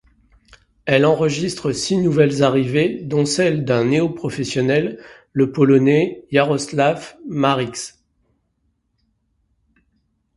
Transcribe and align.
Elle 0.85 1.05
enregistre 1.05 1.73
six 1.73 1.95
nouvelles 1.95 2.41
arrivées, 2.41 3.03
dont 3.03 3.23
celle 3.23 3.65
d'un 3.65 3.85
néo-professionnel, 3.85 4.99
le 5.31 5.51
Polonais 5.51 6.25
Jarosław 6.31 7.17
Marycz. 7.27 7.99